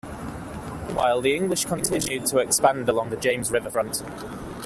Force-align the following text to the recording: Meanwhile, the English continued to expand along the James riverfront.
Meanwhile, 0.87 1.21
the 1.21 1.35
English 1.35 1.65
continued 1.65 2.25
to 2.25 2.39
expand 2.39 2.89
along 2.89 3.11
the 3.11 3.17
James 3.17 3.51
riverfront. 3.51 4.01